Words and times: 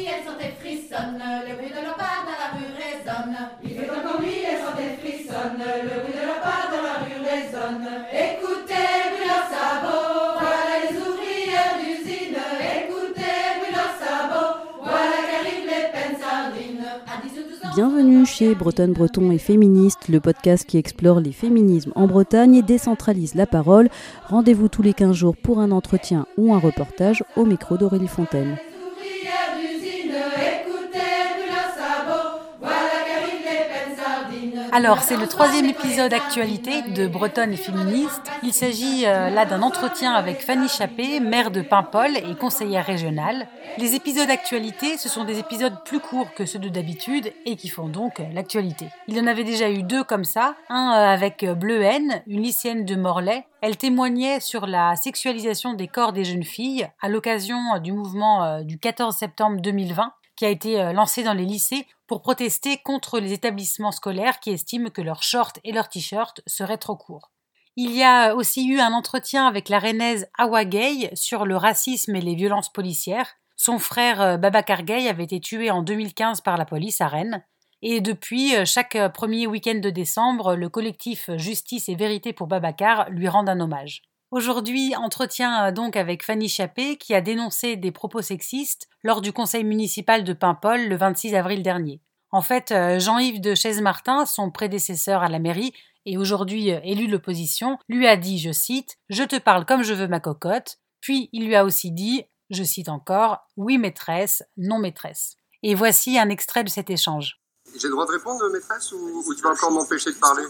nuit, 0.00 0.08
elles 0.08 0.24
sont 0.24 0.38
et 0.40 0.52
frissonnent, 0.60 1.20
le 1.48 1.54
bruit 1.56 1.68
de 1.68 1.84
leur 1.84 1.96
pas 1.96 2.24
dans 2.24 2.38
la 2.40 2.48
rue 2.56 2.72
résonne. 2.72 3.36
Il 3.62 3.70
fait 3.70 3.90
encore 3.90 4.20
nuit, 4.20 4.40
elles 4.48 4.62
sont 4.64 4.76
et 4.80 4.96
frissonnent, 4.96 5.60
le 5.60 5.96
bruit 6.00 6.16
de 6.16 6.24
leur 6.24 6.40
pas 6.40 6.72
dans 6.72 6.84
la 6.84 6.96
rue 7.04 7.20
résonne. 7.20 7.84
Écoutez, 8.08 8.88
bruit 9.12 9.28
leurs 9.28 9.48
sabots, 9.52 10.40
voilà 10.40 10.74
les 10.80 10.96
ouvrières 10.96 11.76
d'usine. 11.80 12.40
Écoutez, 12.80 13.40
bruit 13.60 13.74
leurs 13.76 13.96
sabots, 14.00 14.56
voilà 14.82 15.18
qu'arrivent 15.28 15.68
les 15.68 15.86
peines 15.92 16.18
sardines. 16.20 16.88
À 17.04 17.20
10 17.20 17.28
ou 17.36 17.44
12 17.50 17.64
ans, 17.64 17.74
Bienvenue 17.74 18.26
chez 18.26 18.54
Bretonne 18.54 18.92
Breton 18.92 19.30
et 19.30 19.38
Féministe, 19.38 20.08
le 20.08 20.20
podcast 20.20 20.64
qui 20.64 20.78
explore 20.78 21.20
les 21.20 21.32
féminismes 21.32 21.92
en 21.94 22.06
Bretagne 22.06 22.56
et 22.56 22.62
décentralise 22.62 23.34
la 23.34 23.46
parole. 23.46 23.88
Rendez-vous 24.28 24.68
tous 24.68 24.82
les 24.82 24.94
15 24.94 25.14
jours 25.14 25.36
pour 25.36 25.60
un 25.60 25.70
entretien 25.70 26.26
ou 26.38 26.54
un 26.54 26.58
reportage 26.58 27.22
au 27.36 27.44
micro 27.44 27.76
d'Aurélie 27.76 28.08
Fontaine. 28.08 28.56
Alors, 34.72 35.02
c'est 35.02 35.16
le 35.16 35.26
troisième 35.26 35.66
épisode 35.66 36.12
actualité 36.12 36.82
de 36.82 37.08
Bretonne 37.08 37.52
et 37.52 37.56
féministe. 37.56 38.22
Il 38.44 38.52
s'agit 38.52 39.04
euh, 39.04 39.28
là 39.28 39.44
d'un 39.44 39.62
entretien 39.62 40.12
avec 40.12 40.40
Fanny 40.40 40.68
Chappé, 40.68 41.18
maire 41.18 41.50
de 41.50 41.60
Paimpol 41.60 42.16
et 42.16 42.36
conseillère 42.36 42.86
régionale. 42.86 43.48
Les 43.78 43.94
épisodes 43.94 44.30
actualité, 44.30 44.96
ce 44.96 45.08
sont 45.08 45.24
des 45.24 45.38
épisodes 45.38 45.84
plus 45.84 46.00
courts 46.00 46.34
que 46.34 46.44
ceux 46.44 46.58
de 46.58 46.68
d'habitude 46.68 47.32
et 47.46 47.56
qui 47.56 47.68
font 47.68 47.88
donc 47.88 48.20
euh, 48.20 48.24
l'actualité. 48.32 48.86
Il 49.06 49.16
y 49.16 49.20
en 49.20 49.26
avait 49.26 49.44
déjà 49.44 49.70
eu 49.70 49.82
deux 49.82 50.02
comme 50.02 50.24
ça, 50.24 50.54
un 50.68 50.92
euh, 50.92 51.14
avec 51.14 51.44
euh, 51.44 51.54
Bleuhen, 51.54 52.22
une 52.26 52.42
lycéenne 52.42 52.84
de 52.84 52.96
Morlaix. 52.96 53.44
Elle 53.60 53.76
témoignait 53.76 54.40
sur 54.40 54.66
la 54.66 54.96
sexualisation 54.96 55.74
des 55.74 55.88
corps 55.88 56.12
des 56.12 56.24
jeunes 56.24 56.44
filles 56.44 56.88
à 57.00 57.08
l'occasion 57.08 57.78
du 57.78 57.92
mouvement 57.92 58.62
du 58.62 58.78
14 58.78 59.14
septembre 59.14 59.60
2020 59.60 60.12
qui 60.40 60.46
a 60.46 60.48
été 60.48 60.80
euh, 60.80 60.94
lancé 60.94 61.22
dans 61.22 61.34
les 61.34 61.44
lycées 61.44 61.86
pour 62.06 62.22
protester 62.22 62.78
contre 62.78 63.20
les 63.20 63.34
établissements 63.34 63.92
scolaires 63.92 64.40
qui 64.40 64.48
estiment 64.48 64.88
que 64.88 65.02
leurs 65.02 65.22
shorts 65.22 65.52
et 65.64 65.72
leurs 65.72 65.90
t-shirts 65.90 66.40
seraient 66.46 66.78
trop 66.78 66.96
courts. 66.96 67.30
Il 67.76 67.94
y 67.94 68.02
a 68.02 68.34
aussi 68.34 68.66
eu 68.66 68.80
un 68.80 68.94
entretien 68.94 69.46
avec 69.46 69.68
la 69.68 69.78
rennaise 69.78 70.28
Awa 70.38 70.64
Gay 70.64 71.10
sur 71.12 71.44
le 71.44 71.58
racisme 71.58 72.16
et 72.16 72.22
les 72.22 72.34
violences 72.34 72.72
policières. 72.72 73.34
Son 73.54 73.78
frère 73.78 74.22
euh, 74.22 74.36
Babacar 74.38 74.82
Gay 74.84 75.10
avait 75.10 75.24
été 75.24 75.40
tué 75.40 75.70
en 75.70 75.82
2015 75.82 76.40
par 76.40 76.56
la 76.56 76.64
police 76.64 77.02
à 77.02 77.08
Rennes. 77.08 77.44
Et 77.82 78.00
depuis, 78.00 78.56
euh, 78.56 78.64
chaque 78.64 78.96
euh, 78.96 79.10
premier 79.10 79.46
week-end 79.46 79.78
de 79.78 79.90
décembre, 79.90 80.54
le 80.56 80.70
collectif 80.70 81.28
Justice 81.36 81.90
et 81.90 81.96
Vérité 81.96 82.32
pour 82.32 82.46
Babacar 82.46 83.10
lui 83.10 83.28
rend 83.28 83.46
un 83.46 83.60
hommage. 83.60 84.00
Aujourd'hui, 84.32 84.94
entretien 84.94 85.66
euh, 85.66 85.72
donc 85.72 85.96
avec 85.96 86.24
Fanny 86.24 86.48
Chappé 86.48 86.96
qui 86.96 87.14
a 87.14 87.20
dénoncé 87.20 87.74
des 87.74 87.90
propos 87.90 88.22
sexistes 88.22 88.88
lors 89.02 89.22
du 89.22 89.32
conseil 89.32 89.64
municipal 89.64 90.22
de 90.22 90.32
Paimpol 90.32 90.86
le 90.86 90.96
26 90.96 91.34
avril 91.34 91.64
dernier. 91.64 92.00
En 92.30 92.40
fait, 92.40 92.70
euh, 92.70 93.00
Jean-Yves 93.00 93.40
de 93.40 93.56
Chaise-Martin, 93.56 94.26
son 94.26 94.52
prédécesseur 94.52 95.24
à 95.24 95.28
la 95.28 95.40
mairie 95.40 95.72
et 96.06 96.16
aujourd'hui 96.16 96.72
euh, 96.72 96.78
élu 96.84 97.08
de 97.08 97.12
l'opposition, 97.12 97.76
lui 97.88 98.06
a 98.06 98.16
dit, 98.16 98.38
je 98.38 98.52
cite, 98.52 98.98
Je 99.08 99.24
te 99.24 99.36
parle 99.36 99.66
comme 99.66 99.82
je 99.82 99.94
veux 99.94 100.06
ma 100.06 100.20
cocotte. 100.20 100.78
Puis 101.00 101.28
il 101.32 101.46
lui 101.46 101.56
a 101.56 101.64
aussi 101.64 101.90
dit, 101.90 102.22
je 102.50 102.62
cite 102.62 102.88
encore, 102.88 103.38
Oui 103.56 103.78
maîtresse, 103.78 104.44
non 104.56 104.78
maîtresse. 104.78 105.34
Et 105.64 105.74
voici 105.74 106.20
un 106.20 106.28
extrait 106.28 106.62
de 106.62 106.68
cet 106.68 106.88
échange. 106.88 107.40
J'ai 107.76 107.88
le 107.88 107.94
droit 107.94 108.06
de 108.06 108.12
répondre, 108.12 108.48
maîtresse, 108.52 108.92
ou, 108.92 109.24
ou 109.26 109.34
tu 109.34 109.42
vas 109.42 109.50
encore 109.50 109.72
m'empêcher 109.72 110.12
de 110.12 110.18
parler? 110.18 110.44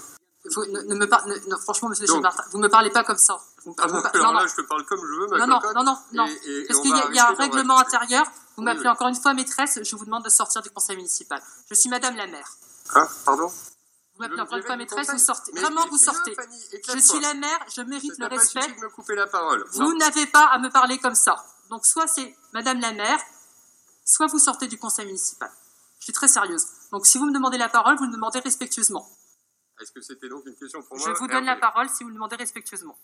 Vous, 0.46 0.64
ne, 0.64 0.80
ne 0.80 0.94
me 0.94 1.06
par- 1.06 1.26
ne- 1.26 1.36
non, 1.50 1.58
franchement, 1.58 1.90
monsieur 1.90 2.06
Donc. 2.06 2.22
Martin, 2.22 2.42
vous 2.50 2.58
me 2.58 2.68
parlez 2.68 2.88
pas 2.90 3.04
comme 3.04 3.18
ça. 3.18 3.38
Vous, 3.64 3.74
Ah 3.78 3.86
bon, 3.86 4.00
par- 4.00 4.14
alors 4.14 4.32
non, 4.32 4.38
là, 4.38 4.42
non, 4.42 4.48
je 4.48 4.54
te 4.56 4.62
parle 4.62 4.84
comme 4.86 5.00
je 5.00 5.20
veux, 5.20 5.26
ma 5.28 5.38
non, 5.38 5.46
non, 5.46 5.58
cocotte, 5.60 5.76
non, 5.76 5.84
non, 5.84 5.98
non. 6.14 6.26
et- 6.26 6.30
et- 6.30 6.60
et 6.62 6.66
Parce 6.66 6.80
qu'il 6.80 6.90
y, 6.96 6.98
a- 6.98 7.06
il 7.10 7.14
y 7.14 7.18
a 7.18 7.28
un 7.28 7.34
règlement 7.34 7.78
intérieur. 7.78 8.24
Vous 8.24 8.30
Oui, 8.58 8.64
m'appelez 8.64 8.84
oui. 8.84 8.88
encore 8.88 9.08
une 9.08 9.14
fois 9.20 9.34
maîtresse, 9.34 9.78
je 9.82 9.96
vous 9.96 10.04
demande 10.06 10.24
de 10.24 10.30
sortir 10.30 10.62
du 10.62 10.70
conseil 10.70 10.96
municipal. 10.96 11.42
Je 11.68 11.74
suis 11.74 11.90
madame 11.90 12.16
la 12.16 12.26
maire. 12.26 12.48
Hein, 12.94 13.06
pardon? 13.26 13.48
Vous 13.48 14.20
m'appelez 14.20 14.40
encore 14.40 14.56
une 14.56 14.64
fois 14.64 14.76
maîtresse, 14.76 15.10
vous 15.10 15.18
sortez. 15.18 15.52
Mais 15.54 15.60
Vraiment, 15.60 15.86
vous 15.90 15.98
sortez. 15.98 16.34
Fanny, 16.34 16.58
Je 16.88 16.98
suis 16.98 17.20
la 17.20 17.34
maire, 17.34 17.58
je 17.74 17.82
mérite 17.82 18.12
le 18.18 18.28
pas 18.28 18.34
respect. 18.34 18.62
suffit 18.62 18.74
de 18.76 18.80
me 18.80 18.88
couper 18.88 19.14
la 19.16 19.26
parole. 19.26 19.62
Vous 19.72 19.94
n'avez 19.98 20.26
pas 20.26 20.46
à 20.46 20.58
me 20.58 20.70
parler 20.70 20.98
comme 20.98 21.14
ça. 21.14 21.44
Donc, 21.68 21.84
soit 21.84 22.06
c'est 22.06 22.34
madame 22.54 22.80
la 22.80 22.92
maire, 22.92 23.20
soit 24.06 24.26
vous 24.26 24.38
sortez 24.38 24.68
du 24.68 24.78
conseil 24.78 25.04
municipal. 25.06 25.50
Je 25.98 26.04
suis 26.04 26.12
très 26.14 26.28
sérieuse. 26.28 26.66
Donc, 26.92 27.06
si 27.06 27.18
vous 27.18 27.26
me 27.26 27.32
demandez 27.34 27.58
la 27.58 27.68
parole, 27.68 27.96
vous 27.98 28.06
me 28.06 28.12
demandez 28.12 28.40
respectueusement. 28.40 29.06
Est-ce 29.80 29.92
que 29.92 30.00
c'était 30.00 30.28
donc 30.28 30.44
une 30.46 30.54
question 30.56 30.82
pour 30.82 30.98
Je 30.98 31.08
moi 31.08 31.18
vous 31.18 31.26
donne 31.26 31.44
la 31.44 31.56
parole 31.56 31.88
si 31.88 32.04
vous 32.04 32.10
me 32.10 32.14
demandez 32.14 32.36
respectueusement. 32.36 32.96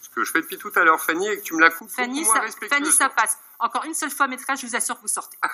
Ce 0.00 0.08
que 0.10 0.24
je 0.24 0.32
fais 0.32 0.40
depuis 0.40 0.56
tout 0.58 0.72
à 0.74 0.84
l'heure, 0.84 1.00
Fanny, 1.00 1.26
et 1.28 1.38
que 1.38 1.42
tu 1.42 1.54
me 1.54 1.60
la 1.60 1.70
coupes 1.70 1.90
Fanny, 1.90 2.20
beaucoup 2.20 2.26
moins 2.32 2.36
ça, 2.36 2.42
respectueusement. 2.42 2.86
Fanny, 2.86 2.96
ça 2.96 3.08
passe. 3.10 3.36
Encore 3.58 3.84
une 3.84 3.94
seule 3.94 4.10
fois, 4.10 4.26
maîtresse, 4.26 4.60
je 4.60 4.66
vous 4.66 4.76
assure 4.76 4.96
que 4.96 5.02
vous 5.02 5.08
sortez. 5.08 5.36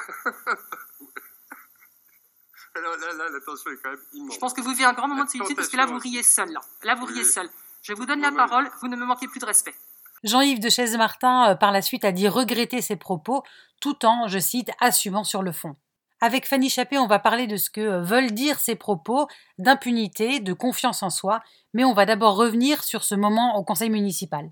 Alors 2.76 2.96
là, 2.96 3.12
là, 3.12 3.28
la 3.30 3.40
tension 3.40 3.70
est 3.70 3.76
quand 3.82 3.90
même 3.90 4.00
immense. 4.12 4.34
Je 4.34 4.38
pense 4.40 4.52
que 4.52 4.60
vous 4.60 4.70
vivez 4.70 4.84
un 4.84 4.92
grand 4.94 5.06
moment 5.08 5.24
de 5.24 5.30
solitude 5.30 5.56
parce 5.56 5.68
que 5.68 5.76
là, 5.76 5.86
vous 5.86 5.98
riez 5.98 6.22
seul. 6.24 6.50
Là, 6.50 6.60
là 6.82 6.94
vous 6.96 7.06
Oui. 7.06 7.12
riez 7.14 7.24
seul. 7.24 7.48
Je 7.82 7.92
vous 7.92 8.04
donne 8.06 8.20
la 8.20 8.30
bah, 8.30 8.46
parole, 8.48 8.68
vous 8.80 8.88
ne 8.88 8.96
me 8.96 9.04
manquez 9.04 9.28
plus 9.28 9.38
de 9.38 9.46
respect. 9.46 9.74
Jean-Yves 10.24 10.58
de 10.60 10.70
Chaise-Martin, 10.70 11.50
euh, 11.50 11.54
par 11.54 11.70
la 11.70 11.82
suite, 11.82 12.04
a 12.04 12.10
dit 12.12 12.28
regretter 12.28 12.80
ses 12.82 12.96
propos, 12.96 13.44
tout 13.80 14.04
en, 14.06 14.26
je 14.26 14.38
cite, 14.38 14.70
assumant 14.80 15.22
sur 15.22 15.42
le 15.42 15.52
fond. 15.52 15.76
Avec 16.26 16.46
Fanny 16.46 16.70
Chappé, 16.70 16.96
on 16.96 17.06
va 17.06 17.18
parler 17.18 17.46
de 17.46 17.58
ce 17.58 17.68
que 17.68 17.82
euh, 17.82 18.00
veulent 18.00 18.32
dire 18.32 18.58
ces 18.58 18.76
propos 18.76 19.28
d'impunité, 19.58 20.40
de 20.40 20.54
confiance 20.54 21.02
en 21.02 21.10
soi, 21.10 21.42
mais 21.74 21.84
on 21.84 21.92
va 21.92 22.06
d'abord 22.06 22.36
revenir 22.36 22.82
sur 22.82 23.04
ce 23.04 23.14
moment 23.14 23.58
au 23.58 23.62
conseil 23.62 23.90
municipal. 23.90 24.50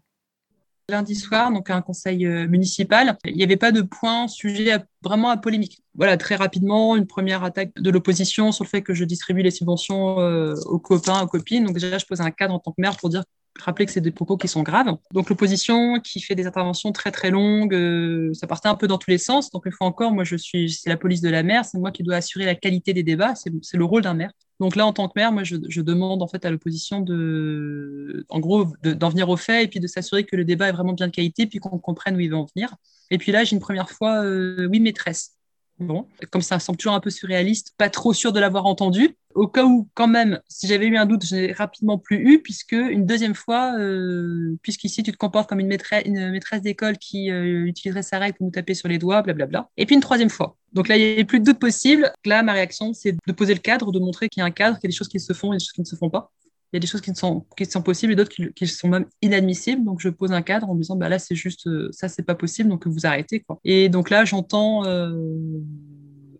lundi 0.90 1.14
soir, 1.14 1.50
donc 1.50 1.70
à 1.70 1.76
un 1.76 1.80
conseil 1.80 2.26
euh, 2.26 2.46
municipal. 2.46 3.16
Il 3.24 3.36
n'y 3.36 3.42
avait 3.42 3.56
pas 3.56 3.72
de 3.72 3.80
point 3.80 4.28
sujet 4.28 4.76
vraiment 5.02 5.30
à 5.30 5.38
polémique. 5.38 5.82
Voilà, 5.94 6.18
très 6.18 6.36
rapidement, 6.36 6.94
une 6.94 7.06
première 7.06 7.42
attaque 7.42 7.72
de 7.76 7.90
l'opposition 7.90 8.52
sur 8.52 8.64
le 8.64 8.68
fait 8.68 8.82
que 8.82 8.92
je 8.92 9.04
distribue 9.04 9.40
les 9.40 9.50
subventions 9.50 10.20
euh, 10.20 10.54
aux 10.66 10.78
copains, 10.78 11.22
aux 11.22 11.26
copines. 11.26 11.64
Donc 11.64 11.72
déjà, 11.72 11.96
je 11.96 12.04
pose 12.04 12.20
un 12.20 12.30
cadre 12.32 12.52
en 12.52 12.58
tant 12.58 12.72
que 12.72 12.82
maire 12.82 12.98
pour 12.98 13.08
dire 13.08 13.24
rappeler 13.60 13.86
que 13.86 13.92
c'est 13.92 14.00
des 14.00 14.10
propos 14.10 14.36
qui 14.36 14.48
sont 14.48 14.62
graves. 14.62 14.96
Donc 15.12 15.28
l'opposition 15.28 16.00
qui 16.00 16.20
fait 16.20 16.34
des 16.34 16.46
interventions 16.46 16.92
très 16.92 17.10
très 17.10 17.30
longues, 17.30 17.74
euh, 17.74 18.32
ça 18.34 18.46
partait 18.46 18.68
un 18.68 18.74
peu 18.74 18.86
dans 18.86 18.98
tous 18.98 19.10
les 19.10 19.18
sens. 19.18 19.50
Donc 19.50 19.66
une 19.66 19.72
fois 19.72 19.86
encore, 19.86 20.12
moi 20.12 20.24
je 20.24 20.36
suis, 20.36 20.70
c'est 20.70 20.90
la 20.90 20.96
police 20.96 21.20
de 21.20 21.28
la 21.28 21.42
maire, 21.42 21.64
c'est 21.64 21.78
moi 21.78 21.90
qui 21.90 22.02
dois 22.02 22.16
assurer 22.16 22.44
la 22.44 22.54
qualité 22.54 22.92
des 22.92 23.02
débats, 23.02 23.34
c'est 23.34 23.76
le 23.76 23.84
rôle 23.84 24.02
d'un 24.02 24.14
maire. 24.14 24.32
Donc 24.62 24.76
là, 24.76 24.86
en 24.86 24.92
tant 24.92 25.08
que 25.08 25.14
maire, 25.16 25.32
moi 25.32 25.42
je, 25.42 25.56
demande 25.80 26.22
en 26.22 26.28
fait 26.28 26.44
à 26.44 26.50
l'opposition 26.50 27.00
de, 27.00 28.24
en 28.28 28.38
gros, 28.38 28.66
de- 28.84 28.92
d'en 28.92 29.08
venir 29.08 29.28
au 29.28 29.36
fait 29.36 29.64
et 29.64 29.68
puis 29.68 29.80
de 29.80 29.88
s'assurer 29.88 30.22
que 30.22 30.36
le 30.36 30.44
débat 30.44 30.68
est 30.68 30.72
vraiment 30.72 30.92
bien 30.92 31.08
de 31.08 31.12
qualité, 31.12 31.46
puis 31.48 31.58
qu'on 31.58 31.78
comprenne 31.78 32.14
où 32.14 32.20
il 32.20 32.30
va 32.30 32.36
en 32.36 32.46
venir. 32.54 32.72
Et 33.10 33.18
puis 33.18 33.32
là, 33.32 33.42
j'ai 33.42 33.56
une 33.56 33.60
première 33.60 33.90
fois, 33.90 34.22
euh, 34.22 34.68
oui 34.70 34.78
maîtresse. 34.78 35.32
Bon, 35.78 36.06
comme 36.30 36.42
ça 36.42 36.58
semble 36.58 36.78
toujours 36.78 36.94
un 36.94 37.00
peu 37.00 37.10
surréaliste, 37.10 37.74
pas 37.76 37.90
trop 37.90 38.12
sûr 38.12 38.32
de 38.32 38.38
l'avoir 38.38 38.66
entendu. 38.66 39.16
Au 39.34 39.48
cas 39.48 39.64
où, 39.64 39.88
quand 39.94 40.06
même, 40.06 40.40
si 40.48 40.66
j'avais 40.66 40.86
eu 40.86 40.96
un 40.96 41.06
doute, 41.06 41.24
je 41.24 41.34
n'ai 41.34 41.52
rapidement 41.52 41.98
plus 41.98 42.18
eu, 42.18 42.42
puisque 42.42 42.72
une 42.72 43.06
deuxième 43.06 43.34
fois, 43.34 43.74
euh, 43.78 44.56
puisqu'ici 44.62 45.02
tu 45.02 45.10
te 45.10 45.16
comportes 45.16 45.48
comme 45.48 45.60
une 45.60 45.68
maîtresse, 45.68 46.62
d'école 46.62 46.98
qui 46.98 47.30
euh, 47.30 47.64
utiliserait 47.64 48.02
sa 48.02 48.18
règle 48.18 48.36
pour 48.36 48.46
nous 48.46 48.52
taper 48.52 48.74
sur 48.74 48.88
les 48.88 48.98
doigts, 48.98 49.22
blablabla. 49.22 49.70
Et 49.76 49.86
puis 49.86 49.94
une 49.94 50.02
troisième 50.02 50.30
fois. 50.30 50.56
Donc 50.72 50.88
là, 50.88 50.96
il 50.96 51.04
n'y 51.04 51.12
avait 51.12 51.24
plus 51.24 51.40
de 51.40 51.44
doute 51.44 51.58
possible. 51.58 52.12
Là, 52.24 52.42
ma 52.42 52.52
réaction, 52.52 52.92
c'est 52.92 53.12
de 53.26 53.32
poser 53.32 53.54
le 53.54 53.60
cadre, 53.60 53.90
de 53.90 53.98
montrer 53.98 54.28
qu'il 54.28 54.40
y 54.40 54.42
a 54.42 54.46
un 54.46 54.50
cadre, 54.50 54.78
qu'il 54.78 54.88
y 54.88 54.90
a 54.90 54.92
des 54.92 54.96
choses 54.96 55.08
qui 55.08 55.20
se 55.20 55.32
font 55.32 55.52
et 55.52 55.56
des 55.56 55.64
choses 55.64 55.72
qui 55.72 55.80
ne 55.80 55.86
se 55.86 55.96
font 55.96 56.10
pas. 56.10 56.30
Il 56.72 56.76
y 56.76 56.78
a 56.78 56.80
des 56.80 56.86
choses 56.86 57.02
qui 57.02 57.14
sont, 57.14 57.44
possibles 57.84 58.14
et 58.14 58.16
d'autres 58.16 58.32
qui, 58.54 58.66
sont 58.66 58.88
même 58.88 59.04
inadmissibles. 59.20 59.84
Donc, 59.84 60.00
je 60.00 60.08
pose 60.08 60.32
un 60.32 60.40
cadre 60.40 60.70
en 60.70 60.74
me 60.74 60.80
disant, 60.80 60.96
bah 60.96 61.10
là, 61.10 61.18
c'est 61.18 61.34
juste, 61.34 61.66
euh, 61.66 61.90
ça, 61.92 62.08
c'est 62.08 62.22
pas 62.22 62.34
possible, 62.34 62.70
donc 62.70 62.86
vous 62.86 63.04
arrêtez, 63.04 63.40
quoi. 63.40 63.60
Et 63.64 63.90
donc 63.90 64.08
là, 64.08 64.24
j'entends, 64.24 64.86
euh, 64.86 65.10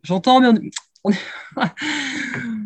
j'entends, 0.03 0.41
mais 0.41 0.49
on- 1.05 1.11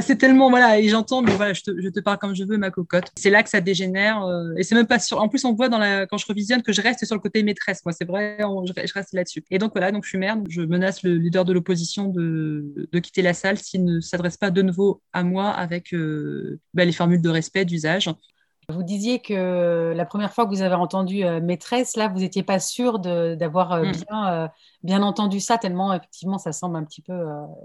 c'est 0.00 0.16
tellement, 0.16 0.48
voilà, 0.48 0.80
et 0.80 0.88
j'entends, 0.88 1.20
mais 1.20 1.32
voilà, 1.32 1.52
je 1.52 1.60
te, 1.62 2.00
parle 2.00 2.16
comme 2.16 2.34
je 2.34 2.44
veux, 2.44 2.56
ma 2.56 2.70
cocotte. 2.70 3.10
C'est 3.18 3.28
là 3.28 3.42
que 3.42 3.50
ça 3.50 3.60
dégénère, 3.60 4.24
euh, 4.24 4.54
et 4.56 4.62
c'est 4.62 4.74
même 4.74 4.86
pas 4.86 4.98
sûr. 4.98 5.20
En 5.20 5.28
plus, 5.28 5.44
on 5.44 5.52
voit 5.52 5.68
dans 5.68 5.78
la, 5.78 6.06
quand 6.06 6.16
je 6.16 6.26
revisionne 6.26 6.62
que 6.62 6.72
je 6.72 6.80
reste 6.80 7.04
sur 7.04 7.14
le 7.14 7.20
côté 7.20 7.42
maîtresse, 7.42 7.84
moi, 7.84 7.92
c'est 7.92 8.06
vrai, 8.06 8.38
je, 8.40 8.92
reste 8.94 9.12
là-dessus. 9.12 9.44
Et 9.50 9.58
donc, 9.58 9.72
voilà, 9.74 9.92
donc 9.92 10.04
je 10.04 10.08
suis 10.08 10.18
donc 10.18 10.46
je 10.48 10.62
menace 10.62 11.02
le 11.02 11.16
leader 11.16 11.44
de 11.44 11.52
l'opposition 11.52 12.08
de, 12.08 12.88
de 12.90 12.98
quitter 12.98 13.20
la 13.20 13.34
salle 13.34 13.58
s'il 13.58 13.84
ne 13.84 14.00
s'adresse 14.00 14.38
pas 14.38 14.50
de 14.50 14.62
nouveau 14.62 15.02
à 15.12 15.22
moi 15.22 15.50
avec 15.50 15.92
euh, 15.92 16.58
bah, 16.72 16.86
les 16.86 16.92
formules 16.92 17.20
de 17.20 17.28
respect, 17.28 17.66
d'usage. 17.66 18.08
Vous 18.68 18.82
disiez 18.82 19.20
que 19.20 19.92
la 19.94 20.04
première 20.04 20.32
fois 20.32 20.46
que 20.46 20.50
vous 20.50 20.62
avez 20.62 20.74
entendu 20.74 21.24
euh, 21.24 21.40
maîtresse, 21.40 21.96
là, 21.96 22.08
vous 22.08 22.20
n'étiez 22.20 22.42
pas 22.42 22.58
sûr 22.58 22.98
d'avoir 22.98 23.72
euh, 23.72 23.84
Mm. 23.84 23.92
bien, 23.92 24.32
euh, 24.32 24.48
bien 24.82 25.02
entendu 25.02 25.40
ça, 25.40 25.58
tellement 25.58 25.92
effectivement 25.92 26.38
ça 26.38 26.52
semble 26.52 26.76
un 26.76 26.84
petit 26.84 27.02
peu 27.02 27.14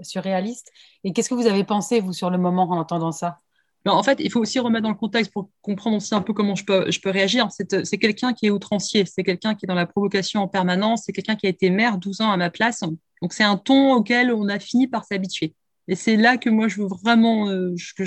surréaliste. 0.02 0.70
Et 1.04 1.12
qu'est-ce 1.12 1.28
que 1.28 1.34
vous 1.34 1.46
avez 1.46 1.64
pensé, 1.64 2.00
vous, 2.00 2.12
sur 2.12 2.30
le 2.30 2.38
moment 2.38 2.68
en 2.70 2.78
entendant 2.78 3.12
ça? 3.12 3.38
Non, 3.86 3.94
en 3.94 4.02
fait, 4.02 4.18
il 4.20 4.30
faut 4.30 4.40
aussi 4.40 4.58
remettre 4.58 4.82
dans 4.82 4.90
le 4.90 4.94
contexte 4.94 5.32
pour 5.32 5.48
comprendre 5.62 5.96
aussi 5.96 6.14
un 6.14 6.20
peu 6.20 6.34
comment 6.34 6.54
je 6.54 6.66
peux, 6.66 6.90
je 6.90 7.00
peux 7.00 7.08
réagir. 7.08 7.48
C'est 7.50 7.86
c'est 7.86 7.96
quelqu'un 7.96 8.34
qui 8.34 8.46
est 8.46 8.50
outrancier, 8.50 9.06
c'est 9.06 9.22
quelqu'un 9.22 9.54
qui 9.54 9.64
est 9.64 9.68
dans 9.68 9.74
la 9.74 9.86
provocation 9.86 10.42
en 10.42 10.48
permanence, 10.48 11.04
c'est 11.06 11.12
quelqu'un 11.12 11.36
qui 11.36 11.46
a 11.46 11.48
été 11.48 11.70
maire 11.70 11.96
12 11.96 12.20
ans 12.20 12.30
à 12.30 12.36
ma 12.36 12.50
place. 12.50 12.80
Donc, 13.22 13.32
c'est 13.32 13.44
un 13.44 13.56
ton 13.56 13.94
auquel 13.94 14.32
on 14.32 14.48
a 14.48 14.58
fini 14.58 14.86
par 14.86 15.04
s'habituer. 15.04 15.54
Et 15.90 15.96
c'est 15.96 16.14
là 16.14 16.36
que 16.36 16.48
moi, 16.48 16.68
je 16.68 16.80
veux 16.80 16.86
vraiment 16.86 17.50
euh, 17.50 17.74
que 17.96 18.04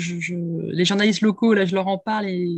les 0.72 0.84
journalistes 0.86 1.20
locaux, 1.20 1.52
là, 1.52 1.66
je 1.66 1.74
leur 1.74 1.86
en 1.86 1.98
parle 1.98 2.26
et, 2.30 2.48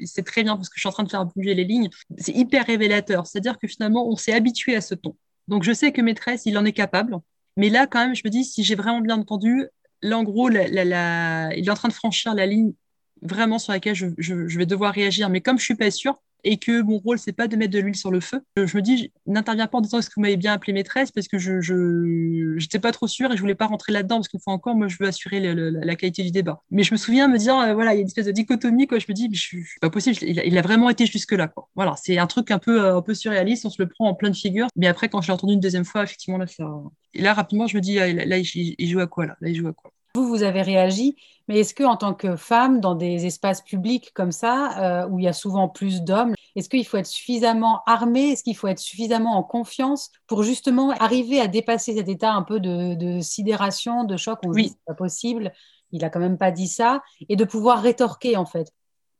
et 0.00 0.06
c'est 0.06 0.22
très 0.22 0.44
bien 0.44 0.54
parce 0.54 0.68
que 0.68 0.76
je 0.76 0.80
suis 0.82 0.88
en 0.88 0.92
train 0.92 1.02
de 1.02 1.10
faire 1.10 1.26
bouger 1.26 1.52
les 1.52 1.64
lignes. 1.64 1.90
C'est 2.16 2.32
hyper 2.32 2.64
révélateur. 2.64 3.26
C'est-à-dire 3.26 3.58
que 3.58 3.66
finalement, 3.66 4.08
on 4.08 4.14
s'est 4.14 4.32
habitué 4.32 4.76
à 4.76 4.80
ce 4.80 4.94
ton. 4.94 5.16
Donc 5.48 5.64
je 5.64 5.72
sais 5.72 5.90
que 5.90 6.00
maîtresse, 6.00 6.46
il 6.46 6.56
en 6.56 6.64
est 6.64 6.72
capable. 6.72 7.16
Mais 7.56 7.70
là, 7.70 7.88
quand 7.88 8.06
même, 8.06 8.14
je 8.14 8.22
me 8.24 8.30
dis, 8.30 8.44
si 8.44 8.62
j'ai 8.62 8.76
vraiment 8.76 9.00
bien 9.00 9.18
entendu, 9.18 9.66
là, 10.00 10.16
en 10.16 10.22
gros, 10.22 10.48
il 10.48 10.56
est 10.56 11.70
en 11.70 11.74
train 11.74 11.88
de 11.88 11.92
franchir 11.92 12.32
la 12.36 12.46
ligne 12.46 12.72
vraiment 13.20 13.58
sur 13.58 13.72
laquelle 13.72 13.96
je, 13.96 14.06
je 14.16 14.58
vais 14.58 14.66
devoir 14.66 14.94
réagir. 14.94 15.28
Mais 15.28 15.40
comme 15.40 15.58
je 15.58 15.64
suis 15.64 15.74
pas 15.74 15.90
sûre, 15.90 16.22
et 16.44 16.58
que 16.58 16.82
mon 16.82 16.98
rôle, 16.98 17.18
c'est 17.18 17.32
pas 17.32 17.48
de 17.48 17.56
mettre 17.56 17.72
de 17.72 17.78
l'huile 17.78 17.96
sur 17.96 18.10
le 18.10 18.20
feu. 18.20 18.42
Je, 18.56 18.76
me 18.76 18.82
dis, 18.82 19.12
n'interviens 19.26 19.66
pas 19.66 19.78
en 19.78 19.80
disant 19.80 19.98
est-ce 19.98 20.08
que 20.08 20.14
vous 20.16 20.22
m'avez 20.22 20.36
bien 20.36 20.52
appelé 20.52 20.72
maîtresse 20.72 21.10
parce 21.10 21.28
que 21.28 21.38
je 21.38 22.54
n'étais 22.54 22.78
pas 22.78 22.92
trop 22.92 23.06
sûre 23.06 23.32
et 23.32 23.36
je 23.36 23.40
voulais 23.40 23.54
pas 23.54 23.66
rentrer 23.66 23.92
là-dedans 23.92 24.16
parce 24.16 24.28
qu'une 24.28 24.40
fois 24.40 24.52
encore, 24.52 24.74
moi, 24.74 24.88
je 24.88 24.96
veux 24.98 25.06
assurer 25.06 25.40
la 25.40 25.96
qualité 25.96 26.22
du 26.22 26.30
débat. 26.30 26.62
Mais 26.70 26.82
je 26.82 26.92
me 26.92 26.98
souviens 26.98 27.28
me 27.28 27.38
dire, 27.38 27.56
euh, 27.58 27.74
voilà, 27.74 27.94
il 27.94 27.96
y 27.96 27.98
a 27.98 28.00
une 28.02 28.06
espèce 28.06 28.26
de 28.26 28.32
dichotomie, 28.32 28.86
quoi. 28.86 28.98
Je 28.98 29.06
me 29.08 29.14
dis, 29.14 29.28
je, 29.32 29.40
suis 29.40 29.64
pas 29.80 29.90
possible, 29.90 30.16
il 30.22 30.58
a, 30.58 30.62
vraiment 30.62 30.90
été 30.90 31.06
jusque-là, 31.06 31.48
quoi. 31.48 31.68
Voilà, 31.74 31.94
c'est 31.96 32.18
un 32.18 32.26
truc 32.26 32.50
un 32.50 32.58
peu, 32.58 32.84
euh, 32.84 32.96
un 32.96 33.02
peu 33.02 33.14
surréaliste, 33.14 33.66
on 33.66 33.70
se 33.70 33.82
le 33.82 33.88
prend 33.88 34.08
en 34.08 34.14
pleine 34.14 34.34
figure. 34.34 34.68
Mais 34.76 34.86
après, 34.86 35.08
quand 35.08 35.20
je 35.20 35.28
l'ai 35.28 35.32
entendu 35.32 35.54
une 35.54 35.60
deuxième 35.60 35.84
fois, 35.84 36.02
effectivement, 36.04 36.38
là, 36.38 36.46
ça... 36.46 36.68
Et 37.14 37.22
là, 37.22 37.34
rapidement, 37.34 37.66
je 37.66 37.76
me 37.76 37.80
dis, 37.80 37.98
ah, 37.98 38.12
là, 38.12 38.38
il, 38.38 38.88
joue 38.88 39.00
à 39.00 39.06
quoi, 39.06 39.26
là? 39.26 39.36
Là, 39.40 39.48
il 39.48 39.56
joue 39.56 39.68
à 39.68 39.72
quoi? 39.72 39.90
Vous, 40.18 40.28
vous 40.28 40.42
avez 40.42 40.62
réagi, 40.62 41.16
mais 41.46 41.60
est-ce 41.60 41.74
que 41.74 41.84
en 41.84 41.96
tant 41.96 42.14
que 42.14 42.36
femme, 42.36 42.80
dans 42.80 42.94
des 42.94 43.26
espaces 43.26 43.62
publics 43.62 44.12
comme 44.14 44.32
ça, 44.32 45.02
euh, 45.04 45.08
où 45.08 45.18
il 45.18 45.24
y 45.24 45.28
a 45.28 45.32
souvent 45.32 45.68
plus 45.68 46.02
d'hommes, 46.02 46.34
est-ce 46.56 46.68
qu'il 46.68 46.84
faut 46.86 46.96
être 46.96 47.06
suffisamment 47.06 47.82
armé 47.86 48.30
Est-ce 48.30 48.42
qu'il 48.42 48.56
faut 48.56 48.66
être 48.66 48.80
suffisamment 48.80 49.36
en 49.36 49.42
confiance 49.42 50.10
pour 50.26 50.42
justement 50.42 50.90
arriver 50.90 51.40
à 51.40 51.46
dépasser 51.46 51.94
cet 51.94 52.08
état 52.08 52.32
un 52.32 52.42
peu 52.42 52.58
de, 52.60 53.20
sidération, 53.20 54.04
de 54.04 54.16
choc 54.16 54.40
On 54.44 54.50
oui. 54.50 54.70
c'est 54.70 54.84
pas 54.86 54.94
possible. 54.94 55.52
Il 55.92 56.04
a 56.04 56.10
quand 56.10 56.20
même 56.20 56.36
pas 56.36 56.50
dit 56.50 56.68
ça, 56.68 57.02
et 57.28 57.36
de 57.36 57.44
pouvoir 57.44 57.80
rétorquer 57.80 58.36
en 58.36 58.44
fait? 58.44 58.72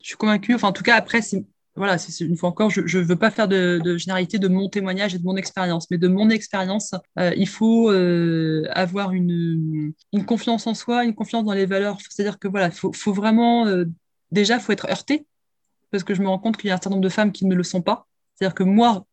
Je 0.02 0.08
suis 0.08 0.16
convaincue. 0.16 0.54
Enfin, 0.54 0.68
en 0.68 0.72
tout 0.72 0.82
cas, 0.82 0.96
après, 0.96 1.22
c'est 1.22 1.44
voilà, 1.78 1.96
une 2.20 2.36
fois 2.36 2.50
encore, 2.50 2.70
je 2.70 2.80
ne 2.80 3.02
veux 3.02 3.16
pas 3.16 3.30
faire 3.30 3.48
de, 3.48 3.96
généralité 3.96 4.38
de 4.38 4.48
mon 4.48 4.68
témoignage 4.68 5.14
et 5.14 5.18
de 5.18 5.24
mon 5.24 5.36
expérience, 5.36 5.90
mais 5.90 5.98
de 5.98 6.08
mon 6.08 6.28
expérience, 6.28 6.94
euh, 7.18 7.32
il 7.36 7.48
faut 7.48 7.90
euh, 7.90 8.64
avoir 8.72 9.12
une, 9.12 9.92
confiance 10.26 10.66
en 10.66 10.74
soi, 10.74 11.04
une 11.04 11.14
confiance 11.14 11.44
dans 11.44 11.52
les 11.52 11.66
valeurs. 11.66 11.98
C'est-à-dire 12.10 12.38
que 12.38 12.48
voilà, 12.48 12.66
il 12.66 12.72
faut, 12.72 12.92
faut, 12.92 13.12
vraiment, 13.12 13.66
euh, 13.66 13.84
déjà, 14.32 14.58
faut 14.58 14.72
être 14.72 14.90
heurté, 14.90 15.26
parce 15.90 16.04
que 16.04 16.14
je 16.14 16.20
me 16.20 16.28
rends 16.28 16.38
compte 16.38 16.56
qu'il 16.56 16.68
y 16.68 16.70
a 16.70 16.74
un 16.74 16.76
certain 16.76 16.90
nombre 16.90 17.02
de 17.02 17.08
femmes 17.08 17.32
qui 17.32 17.46
ne 17.46 17.54
le 17.54 17.62
sont 17.62 17.80
pas. 17.80 18.06
C'est-à-dire 18.34 18.54
que 18.54 18.64
moi, 18.64 19.06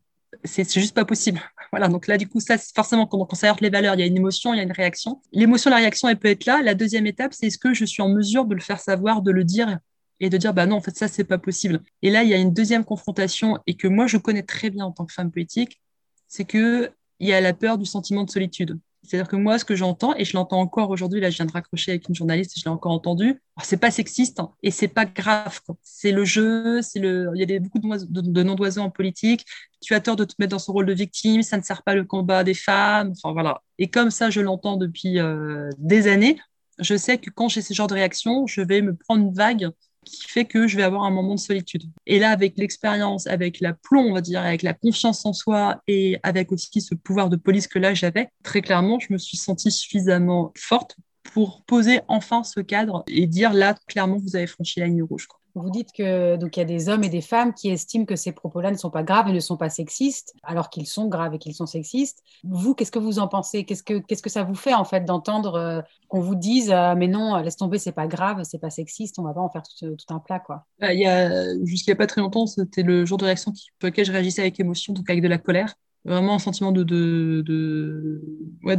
c'est 0.44 0.70
juste 0.74 0.96
pas 0.96 1.06
possible. 1.06 1.40
Voilà, 1.72 1.90
donc 1.90 2.08
là, 2.08 2.18
du 2.18 2.30
coup, 2.30 2.40
ça, 2.40 2.58
forcément, 2.58 3.06
quand, 3.06 3.26
quand 3.26 3.36
ça 3.36 3.48
heurte 3.48 3.60
les 3.60 3.70
valeurs, 3.70 3.96
il 3.96 4.00
y 4.00 4.04
a 4.04 4.06
une 4.06 4.16
émotion, 4.16 4.54
il 4.54 4.58
y 4.58 4.60
a 4.62 4.64
une 4.64 4.72
réaction. 4.72 5.22
L'émotion, 5.34 5.70
la 5.70 5.76
réaction, 5.78 6.08
elle 6.08 6.18
peut 6.18 6.30
être 6.30 6.46
là. 6.46 6.62
La 6.62 6.74
deuxième 6.74 7.06
étape, 7.06 7.34
c'est 7.34 7.48
est-ce 7.48 7.58
que 7.58 7.74
je 7.74 7.84
suis 7.84 8.02
en 8.02 8.08
mesure 8.08 8.46
de 8.46 8.56
le 8.56 8.62
faire 8.62 8.80
savoir, 8.80 9.22
de 9.22 9.32
le 9.32 9.44
dire 9.44 9.80
et 10.20 10.30
de 10.30 10.38
dire, 10.38 10.54
bah 10.54 10.66
non, 10.66 10.78
en 10.78 10.82
fait, 10.82 10.96
ça, 10.96 11.08
c'est 11.08 11.24
pas 11.24 11.38
possible. 11.38 11.82
Et 12.02 12.10
là, 12.10 12.24
il 12.24 12.30
y 12.30 12.34
a 12.34 12.38
une 12.38 12.54
deuxième 12.54 12.86
confrontation 12.86 13.60
et 13.68 13.76
que 13.76 13.88
moi, 13.88 14.08
je 14.08 14.18
connais 14.18 14.44
très 14.44 14.70
bien 14.70 14.86
en 14.86 14.92
tant 14.92 15.06
que 15.06 15.14
femme 15.14 15.32
politique, 15.32 15.82
c'est 16.28 16.46
qu'il 16.46 16.92
y 17.20 17.34
a 17.34 17.42
la 17.42 17.54
peur 17.54 17.78
du 17.78 17.86
sentiment 17.86 18.24
de 18.24 18.30
solitude. 18.30 18.80
C'est-à-dire 19.06 19.28
que 19.28 19.36
moi, 19.36 19.60
ce 19.60 19.66
que 19.66 19.76
j'entends, 19.76 20.16
et 20.16 20.26
je 20.26 20.36
l'entends 20.36 20.60
encore 20.60 20.90
aujourd'hui, 20.90 21.22
là, 21.22 21.30
je 21.30 21.36
viens 21.36 21.46
de 21.46 21.52
raccrocher 21.52 21.92
avec 21.92 22.10
une 22.10 22.16
journaliste 22.16 22.54
je 22.58 22.64
l'ai 22.64 22.72
encore 22.72 22.92
entendu, 22.92 23.42
c'est 23.64 23.78
pas 23.78 23.92
sexiste 23.92 24.40
hein, 24.40 24.52
et 24.64 24.72
c'est 24.72 24.88
pas 24.88 25.06
grave. 25.06 25.60
C'est 25.84 26.12
le 26.12 26.26
jeu, 26.26 26.82
c'est 26.82 27.00
le. 27.00 27.32
Il 27.36 27.50
y 27.50 27.56
a 27.56 27.60
beaucoup 27.60 27.80
de, 27.80 28.22
de, 28.22 28.44
noms 28.44 28.56
d'oiseaux 28.56 28.82
en 28.82 28.90
politique. 28.90 29.46
Tu 29.82 29.94
as 29.94 30.00
tort 30.00 30.16
de 30.16 30.26
te 30.26 30.34
mettre 30.40 30.52
dans 30.52 30.60
son 30.60 30.74
rôle 30.74 30.86
de 30.88 30.94
victime, 30.94 31.44
ça 31.44 31.58
ne 31.58 31.62
sert 31.64 31.84
pas 31.84 31.96
le 31.96 32.04
combat 32.04 32.44
des 32.44 32.54
femmes. 32.54 33.12
Enfin 33.12 33.34
voilà. 33.34 33.62
Et 33.78 33.90
comme 33.90 34.10
ça, 34.10 34.30
je 34.30 34.42
l'entends 34.42 34.78
depuis 34.78 35.20
euh, 35.20 35.70
des 35.78 36.08
années. 36.08 36.40
Je 36.80 36.98
sais 36.98 37.18
que 37.18 37.30
quand 37.30 37.48
j'ai 37.48 37.62
ce 37.62 37.74
genre 37.74 37.88
de 37.88 37.94
réaction, 37.94 38.48
je 38.48 38.62
vais 38.62 38.82
me 38.82 38.96
prendre 38.96 39.24
une 39.24 39.34
vague 39.34 39.70
qui 40.06 40.24
fait 40.28 40.46
que 40.46 40.68
je 40.68 40.78
vais 40.78 40.84
avoir 40.84 41.04
un 41.04 41.12
moment 41.12 41.36
de 41.36 41.40
solitude. 41.40 41.84
Et 42.06 42.20
là, 42.20 42.30
avec 42.30 42.58
l'expérience, 42.58 43.28
avec 43.28 43.60
la 43.60 43.74
plomb, 43.74 44.10
on 44.10 44.14
va 44.14 44.22
dire, 44.22 44.42
avec 44.42 44.62
la 44.62 44.74
confiance 44.74 45.26
en 45.26 45.34
soi 45.34 45.82
et 45.88 46.18
avec 46.24 46.52
aussi 46.52 46.82
ce 46.82 46.96
pouvoir 46.96 47.30
de 47.30 47.36
police 47.36 47.68
que 47.68 47.80
là 47.80 47.94
j'avais, 47.94 48.30
très 48.44 48.62
clairement, 48.62 49.00
je 49.00 49.12
me 49.12 49.18
suis 49.18 49.38
sentie 49.38 49.72
suffisamment 49.72 50.54
forte 50.58 50.96
pour 51.24 51.64
poser 51.66 52.02
enfin 52.08 52.44
ce 52.44 52.60
cadre 52.60 53.04
et 53.08 53.28
dire 53.28 53.54
là, 53.54 53.76
clairement, 53.88 54.18
vous 54.18 54.36
avez 54.36 54.48
franchi 54.48 54.80
la 54.80 54.88
ligne 54.88 55.04
rouge. 55.04 55.28
Vous 55.56 55.70
dites 55.70 55.92
que 55.94 56.36
donc 56.36 56.58
il 56.58 56.60
y 56.60 56.64
a 56.64 56.66
des 56.66 56.90
hommes 56.90 57.04
et 57.04 57.10
des 57.10 57.22
femmes 57.22 57.54
qui 57.54 57.70
estiment 57.70 58.06
que 58.06 58.16
ces 58.16 58.34
propos-là 58.34 58.72
ne 58.72 58.78
sont 58.78 58.90
pas 58.90 59.04
graves 59.04 59.30
et 59.30 59.32
ne 59.32 59.40
sont 59.40 59.58
pas 59.58 59.70
sexistes, 59.70 60.36
alors 60.44 60.70
qu'ils 60.70 60.86
sont 60.86 61.08
graves 61.08 61.34
et 61.34 61.40
qu'ils 61.40 61.56
sont 61.56 61.66
sexistes. 61.66 62.24
Vous, 62.44 62.76
qu'est-ce 62.76 62.92
que 62.92 63.00
vous 63.00 63.20
en 63.20 63.28
pensez? 63.28 63.64
Qu'est-ce 63.64 63.84
que 63.84 64.00
qu'est-ce 64.00 64.22
que 64.22 64.30
ça 64.30 64.44
vous 64.44 64.56
fait 64.56 64.74
en 64.74 64.84
fait 64.84 65.06
d'entendre 65.06 65.56
euh, 65.56 65.82
qu'on 66.10 66.20
vous 66.20 66.36
dise 66.36 66.72
euh, 66.72 66.94
mais 66.96 67.08
non, 67.08 67.38
laisse 67.38 67.58
tomber, 67.58 67.80
c'est 67.80 67.94
pas 67.94 68.08
grave, 68.08 68.44
c'est 68.44 68.60
pas 68.60 68.70
sexiste, 68.70 69.18
on 69.18 69.24
va 69.24 69.34
pas 69.34 69.42
en 69.42 69.50
faire 69.50 69.64
tout, 69.64 69.96
un 70.10 70.20
plat 70.20 70.40
quoi? 70.40 70.66
Bah, 70.80 70.94
il 70.94 71.00
y 71.00 71.06
a 71.06 71.30
a 71.30 71.96
pas 71.96 72.08
très 72.08 72.22
longtemps, 72.22 72.46
c'était 72.46 72.84
le 72.84 73.06
jour 73.06 73.18
de 73.18 73.26
réaction 73.26 73.54
pour 73.80 73.88
lequel 73.88 74.06
je 74.06 74.12
réagissais 74.12 74.42
avec 74.42 74.60
émotion, 74.60 74.94
donc 74.94 75.10
avec 75.10 75.22
de 75.24 75.28
la 75.28 75.38
colère 75.38 75.74
vraiment 76.06 76.36
un 76.36 76.40
sentiment 76.40 76.72
de, 76.72 76.84
de, 76.84 77.44
de, 77.46 78.22
ouais, 78.64 78.78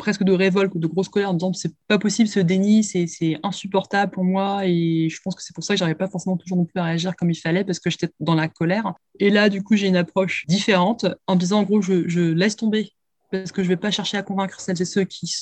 presque 0.00 0.24
de 0.24 0.32
révolte 0.32 0.74
ou 0.74 0.78
de 0.78 0.86
grosse 0.86 1.08
colère 1.08 1.30
en 1.30 1.34
disant 1.34 1.52
c'est 1.52 1.72
pas 1.86 1.98
possible 1.98 2.28
ce 2.28 2.40
déni, 2.40 2.82
c'est 2.82 3.38
insupportable 3.42 4.10
pour 4.10 4.24
moi 4.24 4.66
et 4.66 5.08
je 5.08 5.20
pense 5.22 5.36
que 5.36 5.42
c'est 5.42 5.54
pour 5.54 5.62
ça 5.62 5.74
que 5.74 5.78
j'arrivais 5.78 5.98
pas 5.98 6.08
forcément 6.08 6.36
toujours 6.36 6.56
non 6.56 6.64
plus 6.64 6.80
à 6.80 6.84
réagir 6.84 7.14
comme 7.14 7.30
il 7.30 7.36
fallait 7.36 7.64
parce 7.64 7.78
que 7.78 7.90
j'étais 7.90 8.08
dans 8.18 8.34
la 8.34 8.48
colère. 8.48 8.94
Et 9.20 9.30
là, 9.30 9.48
du 9.48 9.62
coup, 9.62 9.76
j'ai 9.76 9.86
une 9.86 9.96
approche 9.96 10.46
différente 10.48 11.06
en 11.26 11.34
me 11.34 11.40
disant 11.40 11.60
en 11.60 11.62
gros, 11.62 11.82
je, 11.82 12.32
laisse 12.32 12.56
tomber 12.56 12.92
parce 13.30 13.52
que 13.52 13.62
je 13.62 13.68
vais 13.68 13.76
pas 13.76 13.90
chercher 13.90 14.16
à 14.16 14.22
convaincre 14.22 14.58
celles 14.60 14.80
et 14.80 14.84
ceux 14.84 15.04
qui 15.04 15.32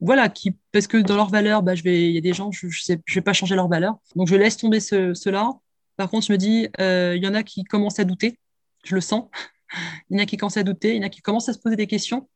voilà, 0.00 0.28
qui, 0.28 0.56
parce 0.72 0.86
que 0.86 0.98
dans 0.98 1.16
leurs 1.16 1.30
valeurs, 1.30 1.62
bah, 1.62 1.74
je 1.74 1.82
vais, 1.82 2.08
il 2.08 2.14
y 2.14 2.18
a 2.18 2.20
des 2.20 2.32
gens, 2.32 2.50
je, 2.50 2.66
je 2.68 3.14
vais 3.14 3.20
pas 3.20 3.32
changer 3.32 3.54
leurs 3.54 3.68
valeurs. 3.68 3.96
Donc, 4.16 4.28
je 4.28 4.34
laisse 4.34 4.56
tomber 4.56 4.80
ce, 4.80 5.14
cela. 5.14 5.50
Par 5.96 6.10
contre, 6.10 6.26
je 6.26 6.32
me 6.32 6.36
dis, 6.36 6.68
euh, 6.80 7.14
il 7.16 7.24
y 7.24 7.28
en 7.28 7.34
a 7.34 7.42
qui 7.42 7.64
commencent 7.64 8.00
à 8.00 8.04
douter. 8.04 8.38
Je 8.84 8.94
le 8.94 9.00
sens. 9.00 9.30
il 10.10 10.16
y 10.16 10.20
en 10.20 10.22
a 10.22 10.26
qui 10.26 10.36
commencent 10.36 10.56
à 10.56 10.62
douter. 10.62 10.96
Il 10.96 10.96
y 10.96 11.00
en 11.00 11.06
a 11.06 11.08
qui 11.08 11.22
commencent 11.22 11.48
à 11.48 11.52
se 11.52 11.58
poser 11.58 11.76
des 11.76 11.86
questions. 11.86 12.28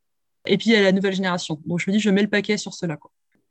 Et 0.49 0.59
puis, 0.59 0.71
il 0.71 0.73
y 0.73 0.77
a 0.77 0.83
la 0.83 0.93
nouvelle 0.93 1.15
génération. 1.15 1.61
Donc, 1.67 1.81
je 1.81 1.91
me 1.91 1.97
dis, 1.97 2.01
je 2.01 2.11
mets 2.11 2.23
le 2.23 2.29
paquet 2.29 2.57
sur 2.57 2.75
cela. 2.75 2.99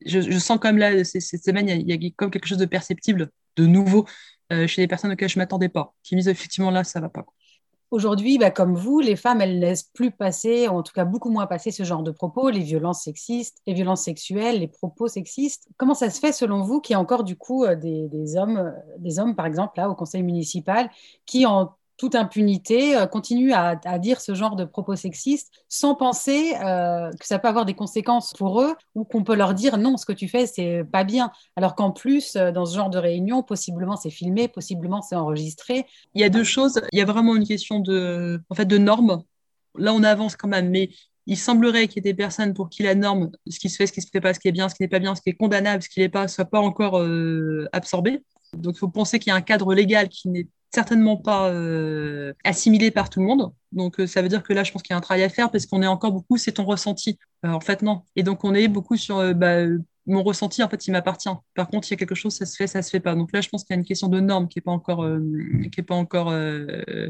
Je, 0.06 0.38
sens 0.38 0.60
comme 0.60 0.78
là, 0.78 1.04
cette 1.04 1.44
semaine, 1.44 1.70
il 1.70 1.90
y, 1.90 1.94
a, 1.94 2.12
comme 2.16 2.32
quelque 2.32 2.48
chose 2.48 2.58
de 2.58 2.66
perceptible, 2.66 3.30
de 3.56 3.66
nouveau, 3.66 4.06
euh, 4.54 4.68
chez 4.68 4.82
les 4.82 4.88
personnes 4.88 5.12
auxquelles 5.12 5.30
je 5.30 5.38
ne 5.38 5.44
m'attendais 5.44 5.70
pas, 5.70 5.94
qui 6.04 6.16
me 6.16 6.22
disent, 6.22 6.30
effectivement, 6.30 6.72
là, 6.72 6.84
ça 6.84 7.00
ne 7.00 7.06
va 7.06 7.10
pas. 7.10 7.26
Aujourd'hui, 7.90 8.38
bah, 8.38 8.52
comme 8.52 8.76
vous, 8.76 9.00
les 9.00 9.16
femmes, 9.16 9.40
elles 9.40 9.56
ne 9.56 9.62
laissent 9.62 9.90
plus 9.94 10.12
passer, 10.12 10.68
en 10.68 10.84
tout 10.84 10.92
cas 10.92 11.06
beaucoup 11.06 11.30
moins 11.30 11.48
passer 11.48 11.72
ce 11.72 11.84
genre 11.84 12.04
de 12.04 12.12
propos, 12.12 12.50
les 12.50 12.60
violences 12.60 13.04
sexistes, 13.04 13.60
les 13.66 13.74
violences 13.74 14.04
sexuelles, 14.04 14.60
les 14.60 14.68
propos 14.68 15.08
sexistes. 15.08 15.70
Comment 15.78 15.94
ça 15.94 16.10
se 16.10 16.20
fait, 16.20 16.34
selon 16.34 16.64
vous, 16.64 16.82
qu'il 16.82 16.94
y 16.94 16.98
a 16.98 17.00
encore 17.00 17.24
du 17.24 17.38
coup 17.38 17.64
euh, 17.64 17.76
des, 17.76 18.10
des, 18.10 18.36
hommes, 18.36 18.58
euh, 18.58 18.72
des 18.98 19.20
hommes, 19.20 19.36
par 19.36 19.46
exemple, 19.46 19.74
là, 19.78 19.90
au 19.90 19.96
conseil 19.96 20.22
municipal, 20.22 20.92
qui 21.26 21.46
en 21.46 21.76
toute 21.98 22.16
impunité, 22.16 22.96
euh, 22.96 23.08
continue 23.08 23.52
à, 23.54 23.76
dire 23.98 24.22
ce 24.22 24.36
genre 24.36 24.56
de 24.56 24.66
propos 24.66 24.96
sexistes 24.96 25.52
sans 25.68 25.96
penser 25.96 26.54
euh, 26.64 27.10
que 27.20 27.26
ça 27.26 27.40
peut 27.40 27.48
avoir 27.48 27.66
des 27.66 27.74
conséquences 27.74 28.34
pour 28.34 28.62
eux 28.62 28.76
ou 28.96 29.04
qu'on 29.04 29.24
peut 29.24 29.36
leur 29.36 29.54
dire 29.54 29.78
non, 29.78 29.98
ce 29.98 30.06
que 30.06 30.14
tu 30.14 30.28
fais, 30.28 30.46
c'est 30.46 30.84
pas 30.92 31.04
bien. 31.04 31.32
Alors 31.56 31.76
qu'en 31.76 31.92
plus, 31.92 32.36
euh, 32.36 32.52
dans 32.52 32.66
ce 32.66 32.76
genre 32.76 32.90
de 32.90 33.00
réunion, 33.00 33.42
possiblement 33.42 33.98
c'est 33.98 34.12
filmé, 34.12 34.48
possiblement 34.48 35.02
c'est 35.02 35.16
enregistré. 35.16 35.86
Il 36.14 36.22
y 36.22 36.24
a 36.24 36.30
deux 36.30 36.44
choses. 36.44 36.82
Il 36.94 37.00
y 37.00 37.02
a 37.02 37.06
vraiment 37.06 37.36
une 37.36 37.48
question 37.48 37.80
de, 37.80 38.40
en 38.50 38.56
fait, 38.56 38.66
de 38.66 38.78
normes. 38.78 39.24
Là, 39.76 39.94
on 39.94 40.04
avance 40.04 40.36
quand 40.36 40.48
même, 40.48 40.70
mais 40.70 40.90
il 41.26 41.38
semblerait 41.38 41.88
qu'il 41.88 41.98
y 41.98 42.00
ait 42.08 42.14
des 42.14 42.18
personnes 42.18 42.54
pour 42.54 42.70
qui 42.70 42.84
la 42.84 42.96
norme, 42.96 43.32
ce 43.50 43.60
qui 43.60 43.70
se 43.70 43.76
fait, 43.76 43.88
ce 43.88 43.92
qui 43.92 44.02
se 44.02 44.10
fait 44.12 44.22
pas, 44.22 44.34
ce 44.34 44.40
qui 44.40 44.48
est 44.48 44.54
bien, 44.54 44.70
ce 44.70 44.76
qui 44.76 44.84
n'est 44.84 44.88
pas 44.88 45.00
bien, 45.00 45.14
ce 45.14 45.22
qui 45.22 45.30
est 45.30 45.34
condamnable, 45.34 45.84
ce 45.84 45.90
qui 45.90 46.00
n'est 46.00 46.10
pas, 46.10 46.28
soit 46.28 46.46
pas 46.46 46.60
encore 46.60 47.04
absorbé. 47.74 48.24
Donc, 48.54 48.76
il 48.76 48.80
faut 48.80 48.88
penser 48.88 49.20
qu'il 49.20 49.32
y 49.32 49.34
a 49.34 49.36
un 49.36 49.42
cadre 49.42 49.74
légal 49.74 50.08
qui 50.08 50.30
n'est 50.30 50.48
certainement 50.74 51.18
pas 51.18 51.50
euh, 51.50 52.34
assimilé 52.44 52.92
par 52.92 53.10
tout 53.10 53.20
le 53.20 53.26
monde. 53.26 53.52
Donc, 53.72 54.00
euh, 54.00 54.08
ça 54.08 54.22
veut 54.22 54.30
dire 54.30 54.44
que 54.44 54.54
là, 54.54 54.64
je 54.64 54.72
pense 54.72 54.82
qu'il 54.82 54.94
y 54.94 54.96
a 54.96 54.98
un 54.98 55.02
travail 55.02 55.24
à 55.24 55.30
faire 55.30 55.52
parce 55.52 55.66
qu'on 55.66 55.82
est 55.82 55.88
encore 55.88 56.12
beaucoup, 56.12 56.38
c'est 56.38 56.54
ton 56.54 56.66
ressenti. 56.66 57.18
Euh, 57.46 57.50
en 57.50 57.60
fait, 57.60 57.82
non. 57.82 58.04
Et 58.16 58.24
donc, 58.24 58.44
on 58.44 58.54
est 58.54 58.68
beaucoup 58.68 58.98
sur 58.98 59.34
bah, 59.36 59.66
mon 60.06 60.24
ressenti, 60.24 60.64
en 60.64 60.70
fait, 60.70 60.88
il 60.88 60.92
m'appartient. 60.92 61.30
Par 61.56 61.68
contre, 61.68 61.88
il 61.88 61.92
y 61.92 61.94
a 61.94 61.98
quelque 61.98 62.16
chose, 62.16 62.34
ça 62.34 62.46
se 62.46 62.56
fait, 62.56 62.68
ça 62.68 62.82
se 62.82 62.90
fait 62.90 63.00
pas. 63.00 63.16
Donc 63.16 63.32
là, 63.34 63.42
je 63.42 63.50
pense 63.50 63.64
qu'il 63.64 63.74
y 63.74 63.78
a 63.78 63.80
une 63.80 63.86
question 63.86 64.08
de 64.08 64.20
norme 64.20 64.48
qui 64.48 64.60
est 64.60 64.62
pas 64.62 64.72
encore, 64.72 65.06
qui 65.72 65.80
est 65.80 65.84
pas 65.84 65.96
encore, 65.96 66.34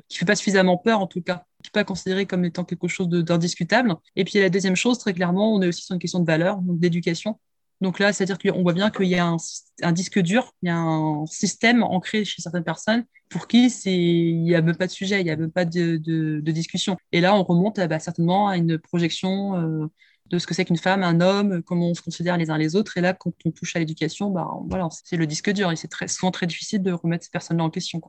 qui 0.08 0.18
fait 0.18 0.26
pas 0.26 0.36
suffisamment 0.36 0.78
peur, 0.78 1.00
en 1.00 1.08
tout 1.08 1.22
cas, 1.22 1.44
qui 1.64 1.70
n'est 1.70 1.72
pas 1.80 1.84
considéré 1.84 2.26
comme 2.26 2.44
étant 2.46 2.64
quelque 2.64 2.88
chose 2.88 3.08
d'indiscutable. 3.10 3.96
Et 4.16 4.24
puis, 4.24 4.40
la 4.40 4.50
deuxième 4.50 4.76
chose, 4.76 4.98
très 4.98 5.14
clairement, 5.14 5.54
on 5.54 5.62
est 5.62 5.68
aussi 5.68 5.84
sur 5.84 5.94
une 5.94 6.00
question 6.00 6.20
de 6.20 6.26
valeur, 6.26 6.58
donc 6.58 6.80
d'éducation. 6.80 7.40
Donc 7.82 8.00
là, 8.00 8.12
c'est-à-dire 8.12 8.40
qu'on 8.40 8.64
voit 8.64 8.74
bien 8.74 8.90
qu'il 8.90 9.08
y 9.08 9.16
a 9.16 9.36
un, 9.84 9.92
disque 9.92 10.20
dur, 10.20 10.54
il 10.64 10.68
y 10.68 10.70
a 10.70 10.78
un 10.78 11.26
système 11.28 11.84
ancré 11.84 12.26
chez 12.26 12.42
certaines 12.42 12.64
personnes 12.64 13.06
pour 13.30 13.48
qui 13.48 13.68
il 13.86 14.44
n'y 14.44 14.56
a 14.56 14.62
même 14.62 14.76
pas 14.76 14.88
de 14.88 14.92
sujet, 14.92 15.22
il 15.22 15.26
n'y 15.26 15.32
a 15.32 15.36
même 15.36 15.52
pas 15.52 15.66
de, 15.66 16.40
discussion. 16.40 16.98
Et 17.12 17.22
là, 17.22 17.36
on 17.36 17.44
remonte 17.44 17.80
bah, 17.80 18.00
certainement 18.00 18.48
à 18.48 18.58
une 18.58 18.80
projection 18.80 19.58
euh, 19.58 19.88
de 20.30 20.40
ce 20.40 20.48
que 20.48 20.54
c'est 20.54 20.66
qu'une 20.66 20.78
femme, 20.78 21.04
un 21.04 21.22
homme, 21.22 21.62
comment 21.64 21.90
on 21.90 21.94
se 21.94 22.02
considère 22.02 22.38
les 22.38 22.50
uns 22.50 22.58
les 22.58 22.76
autres. 22.76 22.98
Et 22.98 23.02
là, 23.02 23.14
quand 23.14 23.34
on 23.46 23.52
touche 23.52 23.76
à 23.76 23.80
l'éducation, 23.80 24.32
bah, 24.32 24.50
voilà, 24.68 24.88
c'est 24.92 25.18
le 25.18 25.28
disque 25.28 25.52
dur 25.52 25.72
et 25.72 25.76
c'est 25.76 25.90
souvent 26.08 26.32
très 26.32 26.48
difficile 26.48 26.82
de 26.82 26.92
remettre 26.92 27.26
ces 27.26 27.32
personnes-là 27.32 27.64
en 27.64 27.70
question. 27.70 28.02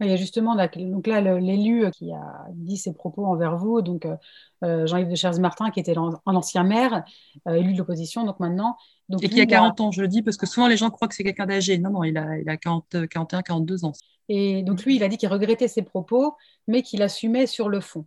Il 0.00 0.08
y 0.08 0.12
a 0.12 0.16
justement 0.16 0.54
donc 0.54 1.06
là 1.06 1.20
l'élu 1.20 1.90
qui 1.90 2.12
a 2.12 2.46
dit 2.52 2.76
ses 2.76 2.92
propos 2.92 3.24
envers 3.24 3.56
vous, 3.56 3.80
donc 3.80 4.04
euh, 4.04 4.16
euh, 4.62 4.86
Jean-Yves 4.86 5.08
de 5.08 5.14
Chers-Martin, 5.14 5.70
qui 5.70 5.80
était 5.80 5.96
un 5.96 6.12
ancien 6.26 6.64
maire, 6.64 7.04
euh, 7.48 7.54
élu 7.54 7.72
de 7.72 7.78
l'opposition, 7.78 8.24
donc 8.24 8.38
maintenant. 8.38 8.76
Donc 9.08 9.24
et 9.24 9.28
qui 9.28 9.40
a 9.40 9.46
40 9.46 9.80
ans, 9.80 9.90
je 9.92 10.02
le 10.02 10.08
dis, 10.08 10.22
parce 10.22 10.36
que 10.36 10.46
souvent 10.46 10.68
les 10.68 10.76
gens 10.76 10.90
croient 10.90 11.08
que 11.08 11.14
c'est 11.14 11.24
quelqu'un 11.24 11.46
d'âgé. 11.46 11.78
Non, 11.78 11.90
non, 11.90 12.04
il 12.04 12.18
a, 12.18 12.38
il 12.38 12.48
a 12.48 12.58
40, 12.58 13.08
41, 13.08 13.40
42 13.40 13.84
ans. 13.86 13.92
Et 14.28 14.62
donc 14.62 14.84
lui, 14.84 14.96
il 14.96 15.02
a 15.02 15.08
dit 15.08 15.16
qu'il 15.16 15.28
regrettait 15.30 15.68
ses 15.68 15.82
propos, 15.82 16.34
mais 16.66 16.82
qu'il 16.82 17.02
assumait 17.02 17.46
sur 17.46 17.68
le 17.70 17.80
fond. 17.80 18.04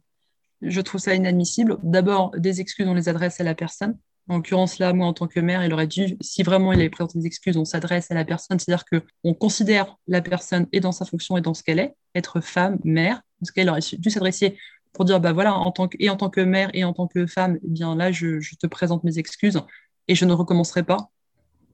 Je 0.62 0.81
trouve 0.81 1.01
ça 1.01 1.15
inadmissible. 1.15 1.77
D'abord, 1.81 2.31
des 2.38 2.62
excuses, 2.62 2.88
on 2.88 2.93
les 2.93 3.10
adresse 3.10 3.39
à 3.39 3.43
la 3.43 3.55
personne. 3.55 3.98
En 4.29 4.38
l'occurrence, 4.38 4.77
là, 4.77 4.93
moi, 4.93 5.07
en 5.07 5.13
tant 5.13 5.27
que 5.27 5.39
mère, 5.39 5.65
il 5.65 5.74
aurait 5.74 5.88
dû, 5.88 6.15
si 6.21 6.43
vraiment 6.43 6.71
il 6.71 6.79
avait 6.79 6.91
présenté 6.91 7.17
des 7.17 7.25
excuses, 7.25 7.57
on 7.57 7.65
s'adresse 7.65 8.12
à 8.12 8.13
la 8.13 8.24
personne, 8.24 8.59
c'est-à-dire 8.59 8.86
qu'on 8.86 9.33
considère 9.33 9.98
la 10.07 10.21
personne 10.21 10.67
et 10.71 10.79
dans 10.79 10.91
sa 10.91 11.03
fonction 11.03 11.36
et 11.36 11.41
dans 11.41 11.55
ce 11.55 11.63
qu'elle 11.63 11.79
est, 11.79 11.95
être 12.13 12.39
femme, 12.39 12.77
mère, 12.83 13.21
parce 13.39 13.50
qu'elle 13.50 13.69
aurait 13.69 13.81
dû 13.98 14.09
s'adresser 14.12 14.55
pour 14.93 15.05
dire, 15.05 15.19
bah 15.19 15.33
voilà, 15.33 15.55
en 15.55 15.71
tant 15.71 15.88
que, 15.88 15.98
et 16.00 16.12
en 16.12 16.15
tant 16.15 16.29
que 16.29 16.41
mère 16.41 16.69
et 16.75 16.83
en 16.83 16.93
tant 16.93 17.07
que 17.07 17.25
femme, 17.25 17.57
eh 17.63 17.67
bien 17.67 17.95
là, 17.95 18.12
je, 18.12 18.39
je 18.39 18.55
te 18.55 18.67
présente 18.67 19.03
mes 19.03 19.17
excuses 19.17 19.59
et 20.07 20.13
je 20.13 20.25
ne 20.25 20.33
recommencerai 20.33 20.83
pas 20.83 21.09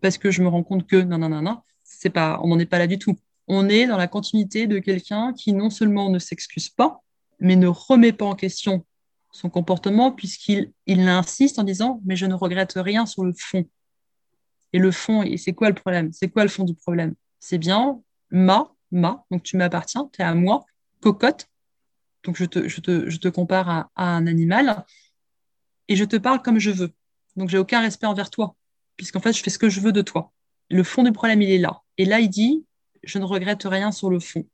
parce 0.02 0.18
que 0.18 0.32
je 0.32 0.42
me 0.42 0.48
rends 0.48 0.64
compte 0.64 0.88
que, 0.88 0.98
non, 0.98 1.18
non, 1.18 1.30
non, 1.30 1.42
non, 1.42 1.58
c'est 1.84 2.10
pas, 2.10 2.40
on 2.42 2.48
n'en 2.48 2.60
est 2.60 2.66
pas 2.66 2.80
là 2.80 2.88
du 2.88 3.00
tout. 3.00 3.18
On 3.48 3.68
est 3.68 3.86
dans 3.86 3.98
la 3.98 4.08
continuité 4.08 4.66
de 4.66 4.80
quelqu'un 4.80 5.34
qui 5.34 5.52
non 5.52 5.70
seulement 5.70 6.10
ne 6.10 6.20
s'excuse 6.20 6.70
pas, 6.70 7.02
mais 7.40 7.58
ne 7.58 7.68
remet 7.68 8.14
pas 8.14 8.26
en 8.26 8.36
question 8.36 8.86
son 9.36 9.50
comportement 9.50 10.12
puisqu'il 10.12 10.72
il 10.86 11.02
insiste 11.02 11.60
en 11.60 11.64
disant 11.64 12.02
mais 12.06 12.16
je 12.16 12.26
ne 12.26 12.34
regrette 12.34 12.74
rien 12.76 13.06
sur 13.06 13.24
le 13.24 13.34
fond. 13.38 13.66
Et 14.74 14.80
le 14.80 14.92
fond, 14.92 15.24
et 15.24 15.38
c'est 15.38 15.54
quoi 15.54 15.70
le 15.70 15.76
problème? 15.76 16.12
C'est 16.12 16.30
quoi 16.30 16.44
le 16.44 16.50
fond 16.50 16.64
du 16.64 16.74
problème? 16.74 17.16
C'est 17.40 17.58
bien 17.58 18.02
ma, 18.32 18.72
ma, 18.92 19.26
donc 19.32 19.44
tu 19.44 19.58
m'appartiens, 19.58 20.10
tu 20.12 20.22
es 20.22 20.26
à 20.26 20.34
moi, 20.34 20.66
cocotte, 21.02 21.48
donc 22.24 22.36
je 22.38 22.46
te, 22.46 22.68
je 22.68 22.82
te, 22.82 23.10
je 23.10 23.18
te 23.18 23.28
compare 23.28 23.70
à, 23.70 23.90
un 23.96 24.28
animal, 24.28 24.86
et 25.88 25.96
je 25.96 26.04
te 26.04 26.16
parle 26.16 26.42
comme 26.42 26.60
je 26.60 26.72
veux. 26.72 26.92
Donc 27.36 27.50
j'ai 27.50 27.58
aucun 27.58 27.82
respect 27.82 28.08
envers 28.08 28.30
toi, 28.30 28.56
puisqu'en 28.98 29.20
fait 29.20 29.34
je 29.34 29.44
fais 29.44 29.50
ce 29.50 29.60
que 29.60 29.70
je 29.70 29.80
veux 29.80 29.92
de 29.92 30.02
toi. 30.02 30.32
Le 30.70 30.84
fond 30.84 31.04
du 31.04 31.12
problème, 31.12 31.42
il 31.42 31.52
est 31.52 31.60
là. 31.60 31.82
Et 31.98 32.06
là, 32.06 32.20
il 32.20 32.30
dit, 32.30 32.66
je 33.04 33.20
ne 33.20 33.24
regrette 33.24 33.64
rien 33.64 33.92
sur 33.92 34.10
le 34.10 34.20
fond. 34.20 34.48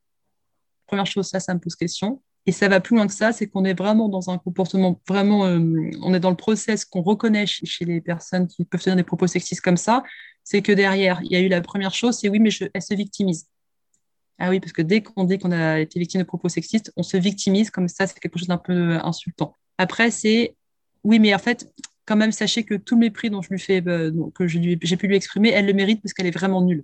Première 0.86 1.06
chose, 1.06 1.28
ça, 1.28 1.40
ça 1.40 1.54
me 1.54 1.60
pose 1.60 1.76
question. 1.76 2.22
Et 2.48 2.52
ça 2.52 2.68
va 2.68 2.80
plus 2.80 2.96
loin 2.96 3.06
que 3.06 3.14
ça, 3.14 3.32
c'est 3.32 3.48
qu'on 3.48 3.66
est 3.66 3.78
vraiment 3.78 4.10
dans 4.10 4.32
un 4.32 4.38
comportement, 4.38 5.00
vraiment, 5.08 5.46
euh, 5.46 5.60
on 6.02 6.14
est 6.14 6.20
dans 6.20 6.32
le 6.32 6.36
process 6.36 6.86
qu'on 6.86 7.02
reconnaît 7.02 7.46
chez, 7.46 7.86
les 7.86 8.02
personnes 8.02 8.48
qui 8.48 8.66
peuvent 8.66 8.82
tenir 8.82 8.96
des 8.96 9.04
propos 9.04 9.28
sexistes 9.28 9.62
comme 9.62 9.78
ça, 9.78 10.04
c'est 10.44 10.64
que 10.64 10.72
derrière, 10.72 11.22
il 11.24 11.32
y 11.32 11.36
a 11.36 11.40
eu 11.40 11.50
la 11.50 11.62
première 11.62 11.94
chose, 11.94 12.18
c'est 12.18 12.30
oui, 12.30 12.40
mais 12.40 12.50
elle 12.74 12.82
se 12.82 12.96
victimise. 12.96 13.48
Ah 14.40 14.50
oui, 14.50 14.60
parce 14.60 14.74
que 14.74 14.82
dès 14.82 15.04
qu'on 15.04 15.24
dit 15.24 15.38
qu'on 15.38 15.52
a 15.52 15.80
été 15.80 16.00
victime 16.00 16.22
de 16.22 16.26
propos 16.26 16.50
sexistes, 16.50 16.92
on 16.98 17.04
se 17.04 17.16
victimise 17.16 17.70
comme 17.70 17.88
ça, 17.88 18.08
c'est 18.08 18.20
quelque 18.20 18.40
chose 18.40 18.48
d'un 18.48 18.58
peu 18.58 18.74
euh, 18.74 19.04
insultant. 19.04 19.56
Après, 19.78 20.10
c'est 20.10 20.56
oui, 21.04 21.20
mais 21.20 21.34
en 21.36 21.40
fait, 21.40 21.72
quand 22.06 22.16
même, 22.16 22.32
sachez 22.32 22.64
que 22.64 22.76
tout 22.76 22.96
le 22.96 23.02
mépris 23.02 23.30
dont 23.30 23.42
je 23.42 23.50
lui 23.50 23.60
fais, 23.60 23.82
bah, 23.82 24.10
que 24.36 24.48
j'ai 24.48 24.98
pu 24.98 25.08
lui 25.08 25.16
exprimer, 25.16 25.50
elle 25.50 25.68
le 25.68 25.74
mérite 25.74 26.02
parce 26.02 26.14
qu'elle 26.14 26.28
est 26.28 26.32
vraiment 26.32 26.62
nulle 26.62 26.84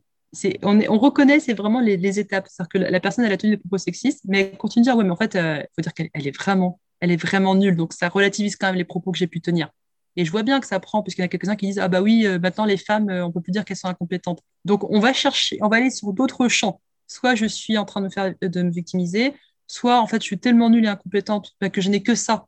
on, 0.64 0.80
on, 0.90 0.98
reconnaît, 0.98 1.40
c'est 1.40 1.54
vraiment 1.54 1.80
les, 1.80 2.20
étapes. 2.20 2.48
C'est-à-dire 2.50 2.70
que 2.70 2.78
la, 2.78 3.00
personne, 3.00 3.26
elle 3.26 3.32
a 3.32 3.38
tenu 3.38 3.54
des 3.54 3.58
propos 3.58 3.78
sexistes, 3.78 4.22
mais 4.26 4.52
elle 4.52 4.58
continue 4.58 4.84
de 4.84 4.90
dire, 4.90 4.98
ouais, 4.98 5.04
mais 5.04 5.12
en 5.12 5.16
fait, 5.16 5.36
il 5.36 5.40
euh, 5.40 5.62
faut 5.76 5.82
dire 5.82 5.94
qu'elle 5.94 6.10
est 6.14 6.36
vraiment, 6.36 6.80
elle 7.00 7.12
est 7.12 7.22
vraiment 7.22 7.56
nulle. 7.56 7.76
Donc, 7.76 7.94
ça 7.94 8.10
relativise 8.10 8.56
quand 8.56 8.68
même 8.68 8.76
les 8.76 8.86
propos 8.86 9.12
que 9.12 9.18
j'ai 9.18 9.28
pu 9.28 9.42
tenir. 9.42 9.70
Et 10.16 10.26
je 10.26 10.32
vois 10.32 10.44
bien 10.44 10.60
que 10.60 10.68
ça 10.68 10.80
prend, 10.80 11.04
puisqu'il 11.04 11.22
y 11.22 11.26
a 11.26 11.28
quelques-uns 11.28 11.56
qui 11.56 11.68
disent, 11.68 11.80
ah 11.80 11.88
bah 11.88 12.02
oui, 12.02 12.26
euh, 12.26 12.40
maintenant, 12.40 12.66
les 12.66 12.78
femmes, 12.78 13.10
euh, 13.10 13.26
on 13.26 13.32
peut 13.32 13.42
plus 13.42 13.52
dire 13.52 13.64
qu'elles 13.64 13.78
sont 13.78 13.88
incompétentes. 13.88 14.42
Donc, 14.66 14.90
on 14.90 15.00
va 15.00 15.14
chercher, 15.14 15.58
on 15.62 15.70
va 15.70 15.78
aller 15.78 15.92
sur 15.92 16.12
d'autres 16.12 16.48
champs. 16.48 16.82
Soit 17.08 17.36
je 17.36 17.46
suis 17.46 17.78
en 17.78 17.86
train 17.86 18.02
de 18.02 18.06
me 18.06 18.10
faire, 18.10 18.34
de 18.42 18.62
me 18.64 18.72
victimiser, 18.72 19.34
soit, 19.68 20.02
en 20.02 20.08
fait, 20.08 20.22
je 20.22 20.26
suis 20.26 20.40
tellement 20.40 20.70
nulle 20.70 20.86
et 20.86 20.90
incompétente 20.90 21.56
bah, 21.62 21.70
que 21.70 21.82
je 21.82 21.90
n'ai 21.90 22.04
que 22.04 22.16
ça 22.16 22.48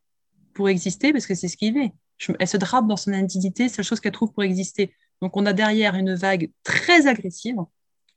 pour 0.52 0.68
exister, 0.68 1.12
parce 1.12 1.26
que 1.26 1.34
c'est 1.34 1.48
ce 1.48 1.56
qu'il 1.56 1.78
est. 1.78 1.92
elle 2.38 2.48
se 2.48 2.56
drape 2.56 2.86
dans 2.86 2.96
son 2.96 3.12
indignité, 3.12 3.68
c'est 3.68 3.78
la 3.78 3.84
chose 3.84 4.00
qu'elle 4.00 4.12
trouve 4.12 4.32
pour 4.32 4.42
exister. 4.42 4.92
Donc, 5.20 5.36
on 5.36 5.46
a 5.46 5.52
derrière 5.52 5.94
une 5.94 6.14
vague 6.14 6.50
très 6.62 7.06
agressive, 7.06 7.58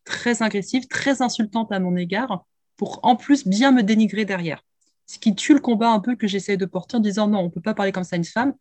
très 0.06 0.42
agressive, 0.42 0.88
très 0.88 1.22
insultante 1.22 1.72
à 1.72 1.80
mon 1.80 1.96
égard, 1.96 2.46
pour 2.78 3.00
en 3.04 3.16
plus 3.16 3.48
bien 3.48 3.72
me 3.72 3.84
dénigrer 3.84 4.26
derrière. 4.26 4.64
Ce 5.06 5.20
qui 5.20 5.36
tue 5.36 5.54
le 5.54 5.60
combat 5.60 5.90
un 5.90 6.00
peu 6.00 6.16
que 6.16 6.28
j'essaie 6.28 6.58
de 6.58 6.66
porter 6.66 6.98
en 6.98 7.00
disant 7.00 7.28
non, 7.28 7.40
on 7.40 7.44
ne 7.46 7.50
peut 7.50 7.62
pas 7.62 7.74
parler 7.74 7.92
comme 7.92 8.04
ça 8.04 8.16
à 8.16 8.18
une 8.18 8.24
femme. 8.24 8.54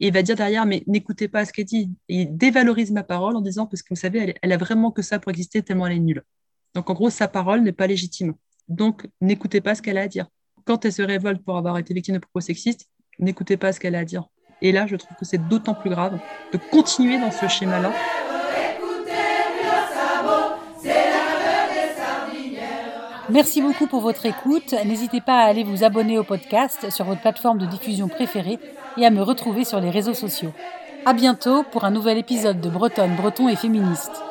Et 0.00 0.08
il 0.08 0.12
va 0.12 0.22
dire 0.22 0.36
derrière, 0.36 0.66
mais 0.66 0.84
n'écoutez 0.86 1.28
pas 1.28 1.44
ce 1.44 1.52
qu'elle 1.52 1.64
dit. 1.64 1.90
Et 2.08 2.22
il 2.22 2.36
dévalorise 2.36 2.92
ma 2.92 3.02
parole 3.02 3.36
en 3.36 3.40
disant, 3.40 3.66
parce 3.66 3.82
que 3.82 3.88
vous 3.90 4.00
savez, 4.00 4.18
elle, 4.20 4.34
elle 4.42 4.52
a 4.52 4.56
vraiment 4.56 4.92
que 4.92 5.02
ça 5.02 5.18
pour 5.18 5.30
exister 5.30 5.62
tellement 5.62 5.86
elle 5.86 5.96
est 5.96 6.00
nulle. 6.00 6.22
Donc 6.74 6.90
en 6.90 6.94
gros, 6.94 7.10
sa 7.10 7.26
parole 7.26 7.62
n'est 7.62 7.72
pas 7.72 7.86
légitime. 7.86 8.34
Donc 8.68 9.08
n'écoutez 9.20 9.60
pas 9.60 9.74
ce 9.74 9.82
qu'elle 9.82 9.98
a 9.98 10.02
à 10.02 10.08
dire. 10.08 10.26
Quand 10.64 10.84
elle 10.84 10.92
se 10.92 11.02
révolte 11.02 11.42
pour 11.42 11.56
avoir 11.56 11.78
été 11.78 11.94
victime 11.94 12.16
de 12.16 12.20
propos 12.20 12.40
sexistes, 12.40 12.86
n'écoutez 13.18 13.56
pas 13.56 13.72
ce 13.72 13.80
qu'elle 13.80 13.94
a 13.94 14.00
à 14.00 14.04
dire. 14.04 14.28
Et 14.60 14.72
là, 14.72 14.86
je 14.86 14.96
trouve 14.96 15.16
que 15.16 15.24
c'est 15.24 15.48
d'autant 15.48 15.74
plus 15.74 15.90
grave 15.90 16.18
de 16.52 16.58
continuer 16.70 17.18
dans 17.18 17.30
ce 17.30 17.46
schéma-là. 17.46 17.92
Merci 23.30 23.60
beaucoup 23.60 23.86
pour 23.86 24.00
votre 24.00 24.24
écoute. 24.24 24.74
N'hésitez 24.86 25.20
pas 25.20 25.40
à 25.40 25.44
aller 25.48 25.62
vous 25.62 25.84
abonner 25.84 26.18
au 26.18 26.24
podcast 26.24 26.90
sur 26.90 27.04
votre 27.04 27.20
plateforme 27.20 27.58
de 27.58 27.66
diffusion 27.66 28.08
préférée 28.08 28.58
et 28.96 29.04
à 29.04 29.10
me 29.10 29.22
retrouver 29.22 29.64
sur 29.64 29.80
les 29.80 29.90
réseaux 29.90 30.14
sociaux. 30.14 30.52
À 31.04 31.12
bientôt 31.12 31.62
pour 31.62 31.84
un 31.84 31.90
nouvel 31.90 32.16
épisode 32.16 32.60
de 32.60 32.70
Bretonne, 32.70 33.16
Breton 33.16 33.48
et 33.48 33.56
Féministe. 33.56 34.22